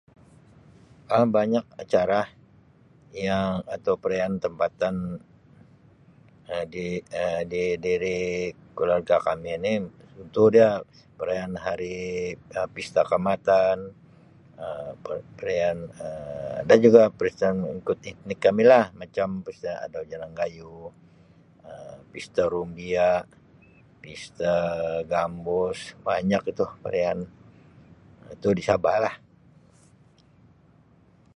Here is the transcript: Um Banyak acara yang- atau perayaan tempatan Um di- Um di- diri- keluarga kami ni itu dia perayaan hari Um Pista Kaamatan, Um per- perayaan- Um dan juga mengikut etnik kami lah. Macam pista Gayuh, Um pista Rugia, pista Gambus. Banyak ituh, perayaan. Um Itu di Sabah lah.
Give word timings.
Um 1.17 1.27
Banyak 1.37 1.65
acara 1.83 2.21
yang- 3.27 3.63
atau 3.75 3.93
perayaan 4.03 4.35
tempatan 4.45 4.95
Um 6.53 6.61
di- 6.73 7.05
Um 7.21 7.41
di- 7.51 7.77
diri- 7.85 8.53
keluarga 8.77 9.15
kami 9.27 9.51
ni 9.63 9.73
itu 10.25 10.43
dia 10.55 10.69
perayaan 11.17 11.53
hari 11.65 11.95
Um 12.59 12.69
Pista 12.75 13.01
Kaamatan, 13.09 13.77
Um 14.65 14.91
per- 15.03 15.27
perayaan- 15.37 15.91
Um 16.05 16.59
dan 16.67 16.77
juga 16.85 17.01
mengikut 17.63 17.99
etnik 18.11 18.39
kami 18.45 18.63
lah. 18.71 18.85
Macam 19.01 19.27
pista 19.45 19.71
Gayuh, 20.39 20.85
Um 21.69 21.97
pista 22.13 22.43
Rugia, 22.53 23.11
pista 24.03 24.53
Gambus. 25.11 25.79
Banyak 26.07 26.41
ituh, 26.51 26.71
perayaan. 26.83 27.19
Um 27.21 28.33
Itu 28.35 28.49
di 28.57 28.63
Sabah 28.69 28.97
lah. 29.05 29.15